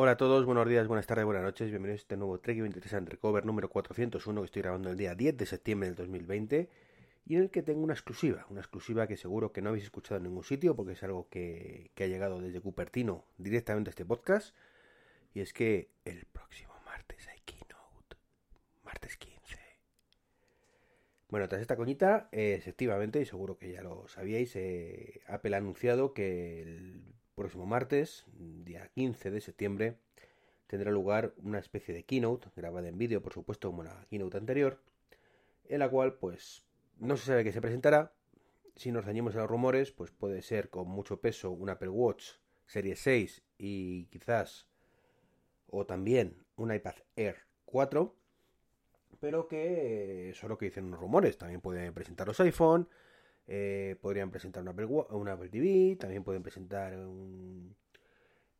[0.00, 2.92] Hola a todos, buenos días, buenas tardes, buenas noches, bienvenidos a este nuevo Trek 23
[2.92, 6.70] Undercover número 401 que estoy grabando el día 10 de septiembre del 2020
[7.26, 10.18] y en el que tengo una exclusiva, una exclusiva que seguro que no habéis escuchado
[10.18, 14.54] en ningún sitio porque es algo que, ha llegado desde Cupertino directamente a este podcast
[15.34, 18.16] y es que el próximo martes hay keynote,
[18.84, 19.58] martes 15.
[21.28, 25.58] Bueno, tras esta coñita, eh, efectivamente, y seguro que ya lo sabíais, eh, Apple ha
[25.58, 29.96] anunciado que el próximo martes, día 15 de septiembre,
[30.66, 34.82] tendrá lugar una especie de keynote, grabada en vídeo, por supuesto, como la keynote anterior,
[35.68, 36.64] en la cual, pues,
[36.98, 38.12] no se sabe qué se presentará.
[38.74, 42.32] Si nos dañemos a los rumores, pues puede ser con mucho peso un Apple Watch
[42.66, 44.66] Serie 6 y quizás,
[45.68, 48.16] o también un iPad Air 4,
[49.20, 51.38] pero que eso es lo que dicen los rumores.
[51.38, 52.88] También pueden presentar los iPhone,
[53.48, 57.74] eh, podrían presentar un Apple, una Apple TV, también pueden presentar un,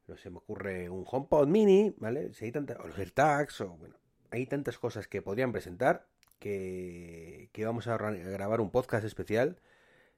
[0.06, 2.32] no se me ocurre, un HomePod Mini, ¿vale?
[2.32, 3.96] Si hay tantas, o los AirTags, o bueno,
[4.30, 6.06] hay tantas cosas que podrían presentar
[6.38, 9.60] que, que vamos a grabar un podcast especial,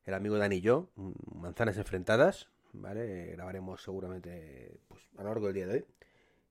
[0.05, 0.91] el amigo Dani y yo,
[1.35, 3.33] manzanas enfrentadas, ¿vale?
[3.33, 5.85] Grabaremos seguramente pues, a lo largo del día de hoy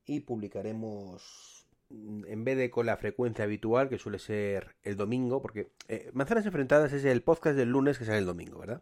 [0.06, 1.59] y publicaremos
[1.90, 6.46] en vez de con la frecuencia habitual, que suele ser el domingo, porque eh, Manzanas
[6.46, 8.82] Enfrentadas es el podcast del lunes que sale el domingo, ¿verdad?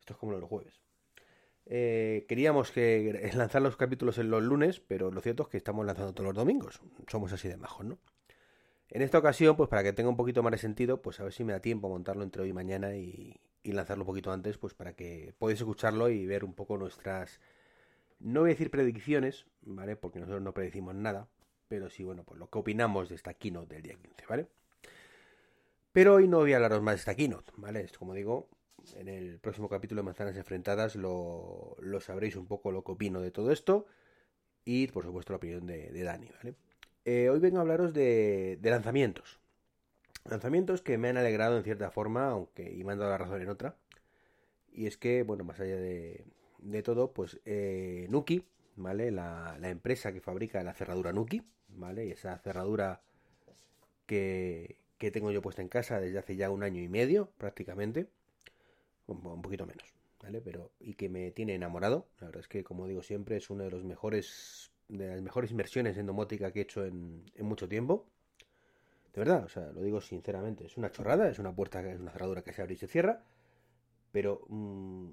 [0.00, 0.80] Esto es como los jueves.
[1.66, 5.86] Eh, queríamos que lanzar los capítulos en los lunes, pero lo cierto es que estamos
[5.86, 6.80] lanzando todos los domingos.
[7.06, 7.98] Somos así de majos, ¿no?
[8.90, 11.32] En esta ocasión, pues para que tenga un poquito más de sentido, pues a ver
[11.32, 14.32] si me da tiempo a montarlo entre hoy y mañana y, y lanzarlo un poquito
[14.32, 17.40] antes, pues para que podáis escucharlo y ver un poco nuestras,
[18.18, 19.96] no voy a decir predicciones, ¿vale?
[19.96, 21.28] Porque nosotros no predecimos nada,
[21.68, 24.48] pero sí, bueno, pues lo que opinamos de esta keynote del día 15, ¿vale?
[25.92, 27.80] Pero hoy no voy a hablaros más de esta keynote, ¿vale?
[27.80, 28.48] Es como digo,
[28.96, 33.20] en el próximo capítulo de Manzanas Enfrentadas lo, lo sabréis un poco lo que opino
[33.20, 33.86] de todo esto
[34.64, 36.54] y, por supuesto, la opinión de, de Dani, ¿vale?
[37.04, 39.38] Eh, hoy vengo a hablaros de, de, lanzamientos.
[40.24, 43.40] Lanzamientos que me han alegrado en cierta forma, aunque y me han dado la razón
[43.40, 43.76] en otra.
[44.72, 46.26] Y es que, bueno, más allá de,
[46.58, 48.44] de todo, pues eh, Nuki,
[48.78, 49.10] ¿vale?
[49.10, 52.06] La, la, empresa que fabrica la cerradura Nuki, ¿vale?
[52.06, 53.02] Y esa cerradura
[54.06, 58.08] que, que, tengo yo puesta en casa desde hace ya un año y medio, prácticamente.
[59.06, 60.40] Un, poquito menos, ¿vale?
[60.40, 62.08] Pero, y que me tiene enamorado.
[62.20, 65.50] La verdad es que, como digo siempre, es una de los mejores, de las mejores
[65.50, 68.06] inversiones en domótica que he hecho en, en mucho tiempo.
[69.14, 70.66] De verdad, o sea, lo digo sinceramente.
[70.66, 73.24] Es una chorrada, es una puerta, es una cerradura que se abre y se cierra.
[74.12, 75.10] Pero, mmm,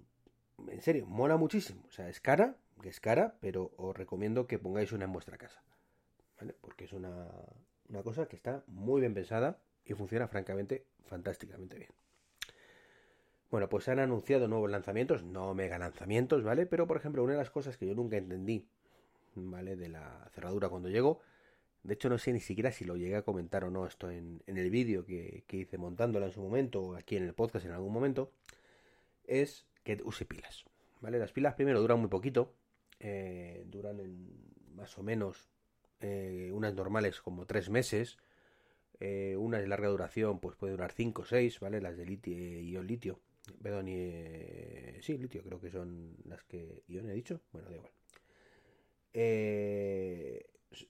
[0.68, 1.84] en serio, mola muchísimo.
[1.88, 2.58] O sea, es cara,
[2.90, 5.64] es cara, pero os recomiendo que pongáis una en vuestra casa.
[6.62, 7.28] Porque es una,
[7.90, 11.92] una cosa que está muy bien pensada y funciona francamente fantásticamente bien.
[13.52, 16.66] Bueno, pues han anunciado nuevos lanzamientos, no mega lanzamientos, ¿vale?
[16.66, 18.68] Pero por ejemplo, una de las cosas que yo nunca entendí,
[19.36, 19.76] ¿vale?
[19.76, 21.22] De la cerradura cuando llego,
[21.84, 24.42] de hecho no sé ni siquiera si lo llegué a comentar o no esto en,
[24.48, 27.66] en el vídeo que, que, hice montándola en su momento o aquí en el podcast
[27.66, 28.32] en algún momento,
[29.24, 30.66] es que use pilas,
[31.00, 31.20] ¿vale?
[31.20, 32.56] Las pilas primero duran muy poquito,
[33.00, 34.28] eh, duran en
[34.76, 35.50] más o menos
[36.02, 38.18] eh, unas normales como 3 meses,
[39.00, 41.82] eh, una de larga duración pues puede durar 5 o 6, ¿vale?
[41.82, 43.20] Las de litio, ion litio,
[43.62, 47.92] perdón, y, sí, litio creo que son las que ion he dicho, bueno, da igual.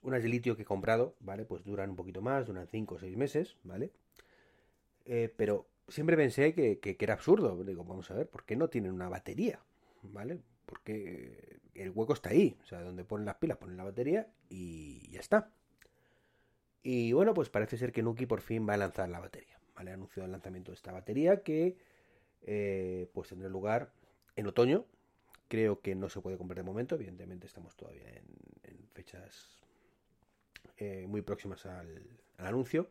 [0.01, 1.45] unas de litio que he comprado, ¿vale?
[1.45, 3.91] Pues duran un poquito más, duran 5 o 6 meses, ¿vale?
[5.37, 7.63] pero siempre pensé que, era absurdo.
[7.63, 9.59] Digo, vamos a ver, ¿por qué no tienen una batería?
[10.03, 10.39] ¿Vale?
[10.65, 12.57] Porque el hueco está ahí.
[12.63, 15.51] O sea, donde ponen las pilas, ponen la batería y ya está.
[16.81, 19.59] Y bueno, pues parece ser que Nuki por fin va a lanzar la batería.
[19.75, 19.91] ¿Vale?
[19.91, 21.77] Ha anunciado el lanzamiento de esta batería que
[22.43, 23.91] eh, pues tendrá lugar
[24.35, 24.85] en otoño.
[25.47, 26.95] Creo que no se puede comprar de momento.
[26.95, 28.25] Evidentemente estamos todavía en,
[28.93, 29.61] fechas
[30.77, 32.01] eh, muy próximas al,
[32.37, 32.89] al anuncio.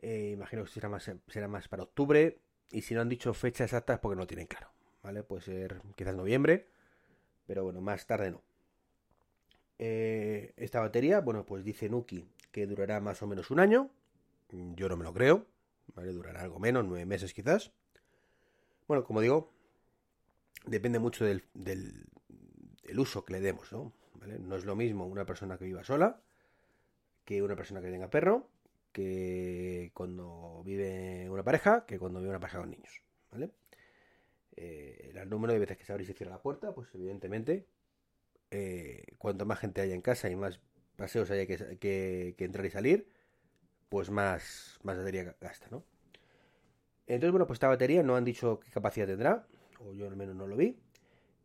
[0.00, 2.40] Eh, imagino que será más, será más para octubre.
[2.70, 4.70] Y si no han dicho fecha exacta es porque no tienen claro.
[5.02, 5.22] ¿Vale?
[5.22, 6.68] Puede ser quizás noviembre.
[7.48, 8.42] Pero bueno, más tarde no.
[9.78, 13.90] Eh, esta batería, bueno, pues dice Nuki que durará más o menos un año.
[14.50, 15.46] Yo no me lo creo.
[15.94, 16.12] ¿Vale?
[16.12, 17.72] Durará algo menos, nueve meses quizás.
[18.86, 19.50] Bueno, como digo,
[20.66, 22.04] depende mucho del, del,
[22.82, 23.94] del uso que le demos, ¿no?
[24.14, 24.38] ¿Vale?
[24.38, 26.20] No es lo mismo una persona que viva sola
[27.24, 28.50] que una persona que tenga perro
[28.92, 33.50] que cuando vive una pareja que cuando vive una pareja con niños, ¿vale?
[34.60, 37.66] Eh, el número de veces que se abre y se cierra la puerta, pues evidentemente,
[38.50, 40.60] eh, cuanto más gente haya en casa y más
[40.96, 43.08] paseos haya que, que, que, entrar y salir,
[43.88, 45.84] pues más, más batería gasta, ¿no?
[47.06, 49.46] Entonces, bueno, pues esta batería no han dicho qué capacidad tendrá,
[49.80, 50.78] o yo al menos no lo vi,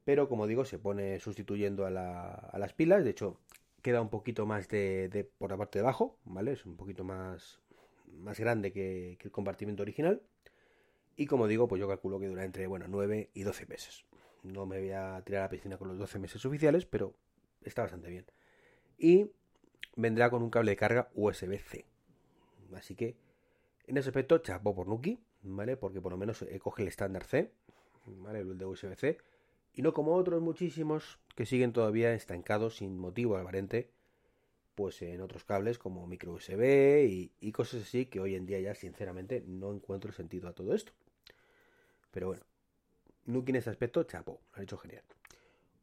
[0.05, 3.39] pero como digo, se pone sustituyendo a, la, a las pilas, de hecho,
[3.83, 6.53] queda un poquito más de, por la parte de abajo, ¿vale?
[6.53, 7.59] Es un poquito más,
[8.07, 10.21] más grande que, el compartimiento original.
[11.15, 14.05] Y como digo, pues yo calculo que dura entre, bueno, 9 y 12 meses.
[14.43, 17.13] No me voy a tirar a la piscina con los 12 meses oficiales, pero
[17.63, 18.25] está bastante bien.
[18.97, 19.31] Y
[19.95, 21.85] vendrá con un cable de carga USB-C.
[22.75, 23.15] Así que,
[23.85, 25.77] en ese aspecto, chapo por Nuki, ¿vale?
[25.77, 27.51] Porque por lo menos eh, coge el estándar C,
[28.05, 28.39] ¿vale?
[28.39, 29.17] El de USB-C
[29.73, 33.89] y no como otros muchísimos que siguen todavía estancados sin motivo aparente,
[34.75, 38.75] pues en otros cables como micro USB y, cosas así que hoy en día ya
[38.75, 40.93] sinceramente no encuentro sentido a todo esto.
[42.13, 42.43] Pero bueno,
[43.25, 45.03] Nuki en ese aspecto, chapo, lo ha hecho genial.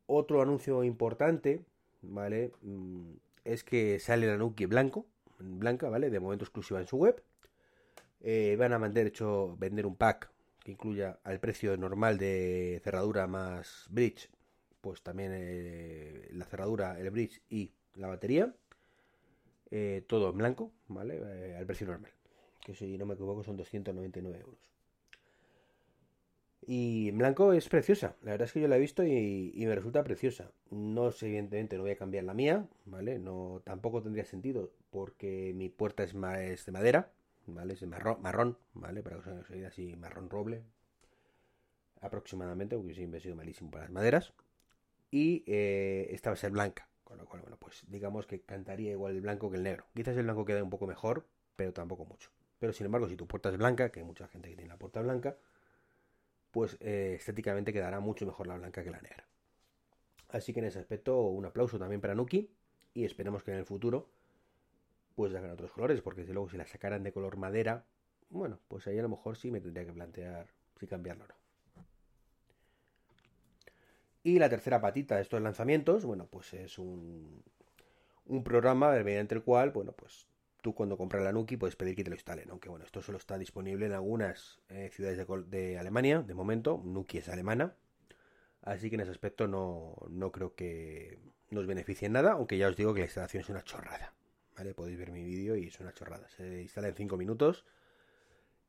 [0.07, 1.65] Otro anuncio importante,
[2.03, 2.53] ¿vale?
[2.63, 5.07] Mm, es que sale la Nuki blanco,
[5.39, 6.09] blanca, ¿vale?
[6.09, 7.23] De momento exclusiva en su web.
[8.21, 10.31] Eh, van a mandar hecho vender un pack
[10.63, 14.31] que incluya al precio normal de cerradura más bridge,
[14.81, 18.55] pues también eh, la cerradura, el bridge y la batería.
[19.73, 21.57] Eh, todo en blanco, ¿vale?
[21.57, 22.13] Al precio normal.
[22.61, 24.70] Que si no me equivoco son 299 euros.
[26.67, 28.17] Y en blanco es preciosa.
[28.23, 30.51] La verdad es que yo la he visto y, me resulta preciosa.
[30.71, 33.19] No sé, evidentemente, no voy a cambiar la mía, ¿vale?
[33.19, 37.11] No, tampoco tendría sentido porque mi puerta es, de madera.
[37.47, 37.75] ¿vale?
[37.75, 39.03] Es marrón, marrón, ¿vale?
[39.03, 40.63] Para que os así, marrón roble,
[42.01, 44.33] aproximadamente, porque siempre he sido malísimo para las maderas.
[45.11, 48.93] Y eh, esta va a ser blanca, con lo cual, bueno, pues digamos que cantaría
[48.93, 49.87] igual el blanco que el negro.
[49.95, 51.27] Quizás el blanco quede un poco mejor,
[51.57, 52.31] pero tampoco mucho.
[52.59, 54.79] Pero sin embargo, si tu puerta es blanca, que hay mucha gente que tiene la
[54.79, 55.37] puerta blanca,
[56.51, 59.25] pues eh, estéticamente quedará mucho mejor la blanca que la negra.
[60.29, 62.51] Así que en ese aspecto, un aplauso también para Nuki
[62.95, 64.09] y esperemos que en el futuro
[65.15, 67.85] pues hagan otros colores, porque desde luego si la sacaran de color madera,
[68.31, 70.47] bueno, pues ahí a lo mejor sí me tendría que plantear
[70.79, 71.35] si cambiarlo o no.
[74.23, 77.43] Y la tercera patita de estos lanzamientos, bueno, pues es un,
[78.27, 80.27] un programa mediante el cual, bueno, pues
[80.61, 83.19] tú cuando compras la Nuki puedes pedir que te lo instalen, aunque bueno, esto solo
[83.19, 87.75] está disponible en algunas eh, ciudades de, Alemania, de momento, Nuki es alemana,
[88.63, 91.19] así que en ese aspecto no, no creo que
[91.51, 94.15] nos beneficie en nada, aunque ya os digo que la instalación es una chorrada.
[94.77, 96.29] Podéis ver mi vídeo y es una chorrada.
[96.29, 97.65] Se instala en 5 minutos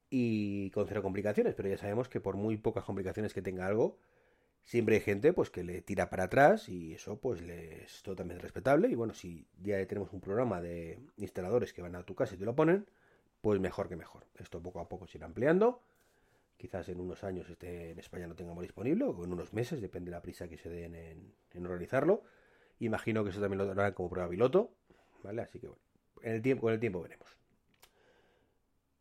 [0.10, 3.98] y con cero complicaciones, pero ya sabemos que por muy pocas complicaciones que tenga algo,
[4.64, 8.88] siempre hay gente pues que le tira para atrás y eso pues es totalmente respetable
[8.90, 12.38] y bueno, si ya tenemos un programa de instaladores que van a tu casa y
[12.38, 12.86] te lo ponen,
[13.42, 14.26] pues mejor que mejor.
[14.38, 15.82] Esto poco a poco se irá ampliando.
[16.58, 20.12] Quizás en unos años este en España no tengamos disponible, o en unos meses, depende
[20.12, 22.24] de la prisa que se den en, en organizarlo.
[22.80, 24.72] Imagino que eso también lo darán como prueba piloto,
[25.24, 25.42] ¿vale?
[25.42, 25.82] Así que bueno,
[26.22, 27.41] en el tiempo, con el tiempo veremos.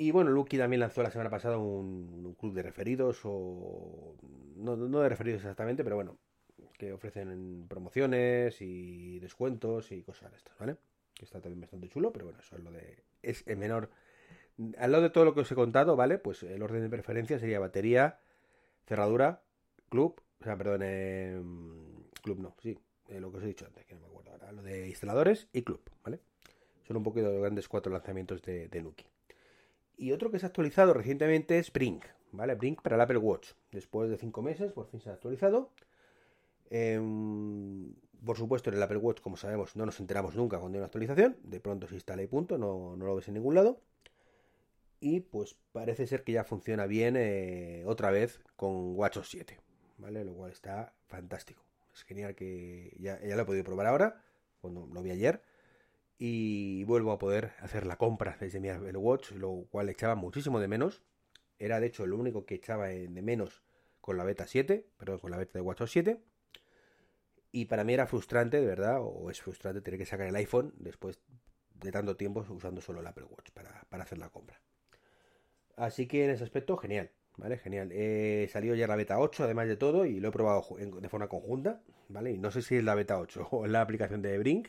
[0.00, 4.16] Y bueno, Lucky también lanzó la semana pasada un, club de referidos, o
[4.56, 6.16] no, de referidos exactamente, pero bueno,
[6.78, 10.78] que ofrecen promociones y descuentos y cosas de estas, ¿vale?
[11.12, 13.04] Que está también bastante chulo, pero bueno, eso es lo de.
[13.20, 13.90] Es el menor.
[14.78, 16.16] Al lado de todo lo que os he contado, ¿vale?
[16.16, 18.20] Pues el orden de preferencia sería batería,
[18.86, 19.42] cerradura,
[19.90, 21.38] club, o sea, perdón, eh,
[22.22, 22.78] club no, sí,
[23.10, 25.48] eh, lo que os he dicho antes, que no me acuerdo ahora, lo de instaladores
[25.52, 26.20] y club, ¿vale?
[26.88, 29.04] Son un poquito de los grandes cuatro lanzamientos de, Nuki.
[30.00, 32.54] Y otro que se ha actualizado recientemente es Brink, ¿vale?
[32.54, 33.50] Brink para el Apple Watch.
[33.70, 35.68] Después de cinco meses, por fin se ha actualizado.
[36.70, 37.92] Em,
[38.24, 40.86] por supuesto, en el Apple Watch, como sabemos, no nos enteramos nunca cuando hay una
[40.86, 41.36] actualización.
[41.42, 43.78] De pronto se instala y punto, no, lo ves en ningún lado.
[45.00, 49.60] Y pues parece ser que ya funciona bien eh, otra vez con WatchOS 7,
[49.98, 50.24] ¿vale?
[50.24, 51.62] Lo cual está fantástico.
[51.92, 54.24] Es genial que ya, ya lo he podido probar ahora,
[54.62, 55.42] cuando lo vi ayer
[56.22, 60.60] y vuelvo a poder hacer la compra desde mi Apple Watch, lo cual echaba muchísimo
[60.60, 61.02] de menos.
[61.58, 63.62] Era de hecho lo único que echaba de menos
[64.02, 66.20] con la beta 7, perdón, con la beta de WatchOS 7.
[67.52, 70.74] Y para mí era frustrante, de verdad, o es frustrante tener que sacar el iPhone
[70.76, 71.22] después
[71.72, 74.60] de tanto tiempo usando solo el Apple Watch para, hacer la compra.
[75.74, 77.56] Así que en ese aspecto, genial, ¿vale?
[77.56, 77.92] Genial.
[77.92, 81.28] He salido ya la beta 8, además de todo, y lo he probado de forma
[81.28, 82.32] conjunta, ¿vale?
[82.32, 84.68] Y no sé si es la beta 8 o la aplicación de Brink,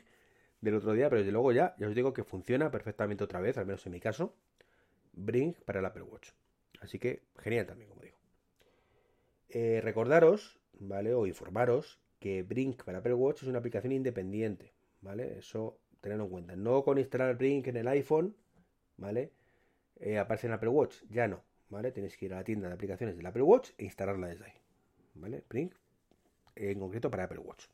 [0.62, 3.58] del otro día, pero desde luego ya, ya os digo que funciona perfectamente otra vez,
[3.58, 4.36] al menos en mi caso,
[5.14, 6.30] Brink para el Apple Watch.
[6.80, 8.18] Así que genial también, como digo.
[9.50, 11.14] Eh, recordaros, ¿vale?
[11.14, 15.40] O informaros que Brink para Apple Watch es una aplicación independiente, ¿vale?
[15.40, 16.56] Eso tenedlo en cuenta.
[16.56, 18.36] No con instalar Brink en el iPhone,
[18.98, 19.32] ¿vale?
[20.00, 21.92] Eh, aparece en Apple Watch, ya no, ¿vale?
[21.92, 24.54] Tenéis que ir a la tienda de aplicaciones del Apple Watch e instalarla desde ahí,
[25.16, 25.44] ¿vale?
[25.50, 25.74] Brink
[26.56, 27.66] en concreto para Apple Watch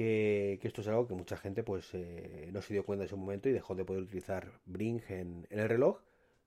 [0.00, 3.16] que, esto es algo que mucha gente pues eh, no se dio cuenta en ese
[3.16, 6.00] momento y dejó de poder utilizar Brink en, el reloj.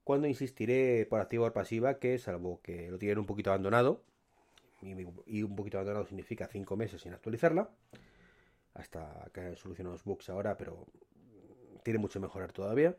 [0.03, 4.03] Cuando insistiré por activa o pasiva que salvo que lo tienen un poquito abandonado,
[4.81, 7.69] y, un poquito abandonado significa 5 meses sin actualizarla,
[8.73, 10.87] hasta que han solucionado los bugs ahora, pero
[11.83, 12.97] tiene mucho mejorar todavía.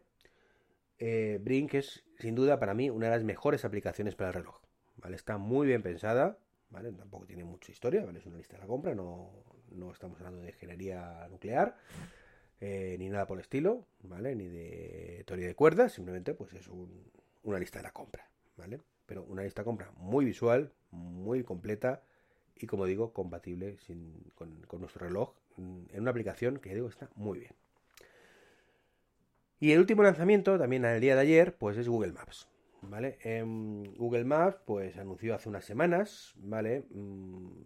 [0.99, 4.61] Eh, Brink es sin duda para mí una de las mejores aplicaciones para el reloj.
[4.99, 5.17] ¿vale?
[5.17, 6.39] Está muy bien pensada,
[6.71, 6.93] ¿vale?
[6.93, 8.21] tampoco tiene mucha historia, ¿vale?
[8.21, 9.33] es una lista de la compra, no,
[9.75, 11.77] no estamos hablando de ingeniería nuclear.
[12.61, 14.35] Eh, ni nada por el estilo, ¿vale?
[14.35, 16.69] Ni de teoría de cuerdas, simplemente pues es
[17.43, 18.81] una lista de la compra, ¿vale?
[19.07, 22.03] Pero una lista de compra muy visual, muy completa
[22.57, 23.77] y como digo, compatible
[24.35, 27.53] con, nuestro reloj en una aplicación que digo está muy bien.
[29.61, 32.49] Y el último lanzamiento, también al día de ayer, pues es Google Maps.
[32.83, 33.19] ¿Vale?
[33.97, 36.85] Google Maps, pues anunció hace unas semanas, ¿vale?
[36.91, 37.63] Mm,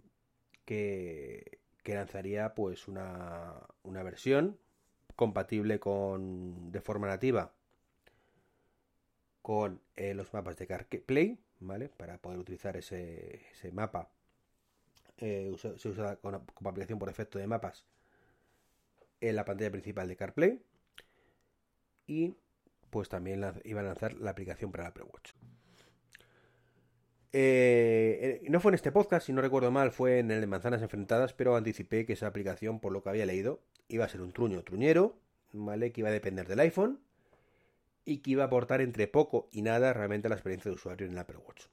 [0.64, 4.58] que, que lanzaría pues una, una versión
[5.16, 7.52] compatible con de forma nativa
[9.48, 11.88] con eh, los mapas de CarPlay, ¿vale?
[11.88, 13.40] Para poder utilizar ese,
[13.72, 14.10] mapa.
[15.16, 17.86] Eh, se usa como, aplicación por efecto de mapas
[19.22, 20.62] en la pantalla principal de CarPlay.
[22.06, 22.36] Y
[22.90, 25.32] pues también iba a lanzar la aplicación para el Apple Watch.
[27.32, 30.82] Eh, no fue en este podcast, si no recuerdo mal, fue en el de Manzanas
[30.82, 34.32] Enfrentadas, pero anticipé que esa aplicación, por lo que había leído, iba a ser un
[34.32, 35.16] truño truñero,
[35.52, 35.92] ¿vale?
[35.92, 37.00] Que iba a depender del iPhone
[38.04, 41.06] y que iba a aportar entre poco y nada realmente a la experiencia de usuario
[41.06, 41.66] en el Apple Watch.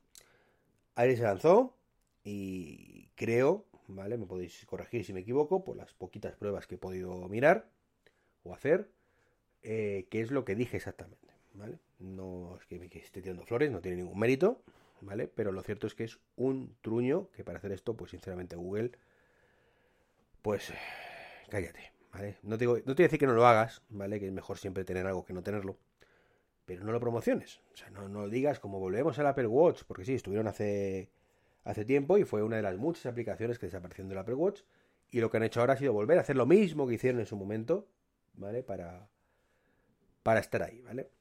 [0.95, 1.77] Ahí se lanzó
[2.23, 4.17] y creo, ¿vale?
[4.17, 7.69] Me podéis corregir si me equivoco por las poquitas pruebas que he podido mirar
[8.43, 8.89] o hacer,
[9.63, 11.79] eh, que es lo que dije exactamente, ¿vale?
[11.99, 14.61] No es que me esté tirando flores, no tiene ningún mérito,
[15.05, 15.27] ¿vale?
[15.27, 18.91] Pero lo cierto es que es un truño que para hacer esto, pues sinceramente Google,
[20.41, 20.73] pues
[21.49, 21.95] cállate,
[22.43, 24.19] no te, no te voy a decir que no lo hagas, ¿vale?
[24.19, 25.77] Que es mejor siempre tener algo que no tenerlo.
[26.65, 27.61] Pero no lo promociones.
[27.73, 31.11] O sea, no, no digas como volvemos al Apple Watch, porque sí, estuvieron hace,
[31.63, 34.61] hace tiempo y fue una de las muchas aplicaciones que desaparecieron del Apple Watch.
[35.11, 37.19] Y lo que han hecho ahora ha sido volver a hacer lo mismo que hicieron
[37.19, 37.87] en su momento,
[38.33, 38.63] ¿vale?
[38.63, 39.07] Para,
[40.23, 41.11] para estar ahí, ¿vale?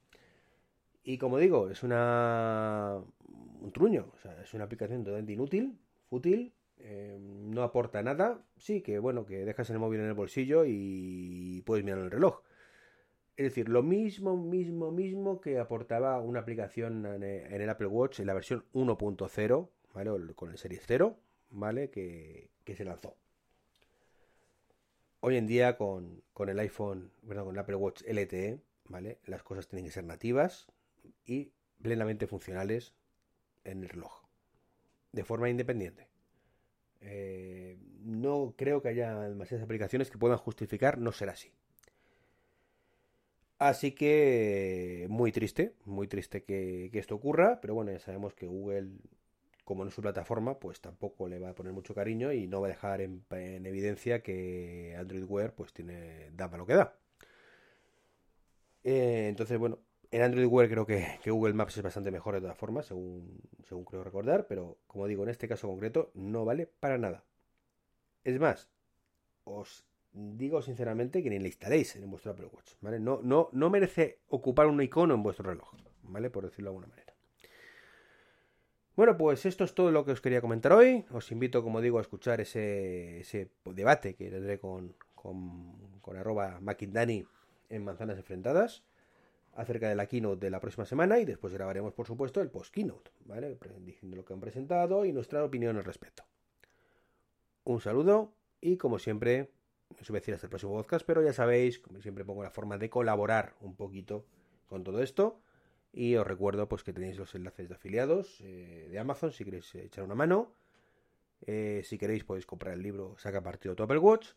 [1.03, 3.03] Y como digo, es una
[3.65, 5.79] un truño, o sea, es una aplicación totalmente inútil,
[6.09, 8.45] fútil, eh, no aporta nada.
[8.57, 12.43] Sí, que bueno, que dejas el móvil en el bolsillo y puedes mirar el reloj.
[13.37, 18.27] Es decir, lo mismo, mismo, mismo que aportaba una aplicación en el Apple Watch en
[18.27, 20.35] la versión 1.0, ¿vale?
[20.35, 21.19] Con el Series 0,
[21.51, 21.91] ¿vale?
[21.91, 23.17] Que, se lanzó.
[25.21, 29.19] Hoy en día con, el iPhone, bueno, con el Apple Watch LTE, ¿vale?
[29.25, 30.69] Las cosas tienen que ser nativas
[31.25, 31.51] y
[31.83, 32.95] plenamente funcionales
[33.65, 34.25] en el reloj.
[35.13, 36.09] De forma independiente.
[37.01, 41.53] Eh, no creo que haya demasiadas aplicaciones que puedan justificar no ser así.
[43.59, 48.91] Así que muy triste, muy triste que, esto ocurra, pero bueno, ya sabemos que Google,
[49.65, 52.61] como no es su plataforma, pues tampoco le va a poner mucho cariño y no
[52.61, 56.99] va a dejar en, evidencia que Android Wear pues tiene, da para lo que da.
[58.83, 59.79] Eh, entonces, bueno,
[60.15, 63.43] en Android Wear creo que, Google Maps es bastante mejor de todas formas, según,
[63.85, 67.25] creo recordar, pero como digo, en este caso concreto no vale para nada.
[68.23, 68.69] Es más,
[69.43, 72.75] os digo sinceramente que ni la instaléis en vuestro Apple Watch.
[72.81, 76.31] No, merece ocupar un icono en vuestro reloj, ¿vale?
[76.31, 77.13] Por decirlo de alguna manera.
[78.95, 81.05] Bueno, pues esto es todo lo que os quería comentar hoy.
[81.11, 86.61] Os invito, como digo, a escuchar ese, debate que tendré con, con, arroba
[87.69, 88.85] en Manzanas Enfrentadas
[89.55, 93.11] acerca de la keynote de la próxima semana y después grabaremos, por supuesto, el post-keynote,
[93.25, 93.59] ¿vale?
[93.81, 96.25] Diciendo lo que han presentado y nuestra opinión al respecto.
[97.65, 99.51] Un saludo y, como siempre,
[100.01, 102.51] os voy a decir hasta el próximo podcast, pero ya sabéis, como siempre pongo la
[102.51, 104.27] forma de colaborar un poquito
[104.67, 105.41] con todo esto.
[105.93, 109.73] Y os recuerdo pues que tenéis los enlaces de afiliados eh, de Amazon si queréis
[109.77, 110.53] echar una mano.
[111.47, 114.31] Eh, si queréis podéis comprar el libro Saca partido Apple Watch,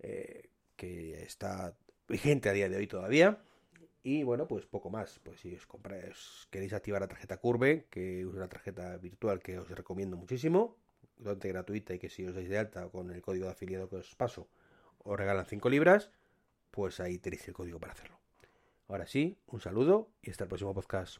[0.00, 1.76] eh, que está
[2.08, 3.40] vigente a día de hoy todavía.
[4.06, 5.18] Y bueno, pues poco más.
[5.18, 9.58] Pues si os compráis, queréis activar la tarjeta Curve, que es una tarjeta virtual que
[9.58, 10.76] os recomiendo muchísimo,
[11.16, 13.96] totalmente gratuita y que si os dais de alta con el código de afiliado que
[13.96, 14.46] os paso,
[15.02, 16.12] os regalan 5 libras,
[16.70, 18.16] pues ahí tenéis el código para hacerlo.
[18.86, 21.18] Ahora sí, un saludo y hasta el próximo podcast.